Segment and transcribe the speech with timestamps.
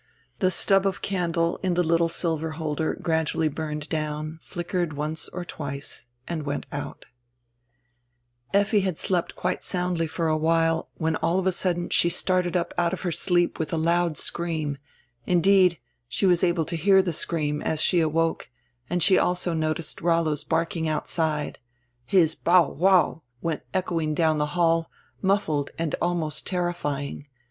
[0.39, 5.45] The stub of candle in the little silver holder gradually burned down, flickered once or
[5.45, 7.05] twice, and went out
[8.51, 12.57] Effi had slept quite soundly for a while, when all of a sudden she started
[12.57, 14.79] up out of her sleep with a loud scream,
[15.27, 15.77] indeed,
[16.09, 18.49] she was able to hear tire screanr, as she awoke,
[18.89, 21.59] and she also noticed Rollo' s barking outside.
[22.07, 24.89] His "bow wow" went echoing down tire hall,
[25.21, 27.27] muffled and alnrost terrifying.